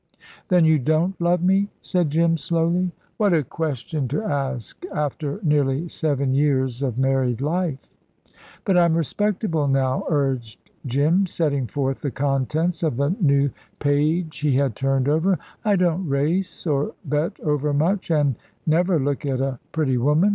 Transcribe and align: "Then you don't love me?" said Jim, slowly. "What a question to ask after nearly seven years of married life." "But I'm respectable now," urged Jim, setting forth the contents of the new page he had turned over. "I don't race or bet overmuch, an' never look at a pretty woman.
"Then 0.47 0.65
you 0.65 0.79
don't 0.79 1.21
love 1.21 1.43
me?" 1.43 1.67
said 1.83 2.09
Jim, 2.09 2.35
slowly. 2.35 2.91
"What 3.17 3.33
a 3.33 3.43
question 3.43 4.07
to 4.07 4.23
ask 4.23 4.83
after 4.91 5.39
nearly 5.43 5.87
seven 5.89 6.33
years 6.33 6.81
of 6.81 6.97
married 6.97 7.39
life." 7.39 7.87
"But 8.65 8.77
I'm 8.79 8.95
respectable 8.95 9.67
now," 9.67 10.03
urged 10.09 10.71
Jim, 10.87 11.27
setting 11.27 11.67
forth 11.67 12.01
the 12.01 12.09
contents 12.09 12.81
of 12.81 12.97
the 12.97 13.15
new 13.21 13.51
page 13.77 14.39
he 14.39 14.55
had 14.55 14.75
turned 14.75 15.07
over. 15.07 15.37
"I 15.63 15.75
don't 15.75 16.09
race 16.09 16.65
or 16.65 16.95
bet 17.05 17.39
overmuch, 17.39 18.09
an' 18.09 18.37
never 18.65 18.99
look 18.99 19.23
at 19.23 19.39
a 19.39 19.59
pretty 19.71 19.99
woman. 19.99 20.29